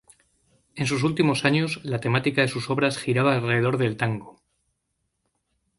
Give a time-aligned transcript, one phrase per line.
[0.73, 4.41] En sus últimos años la temática de sus obras giraba alrededor del tango.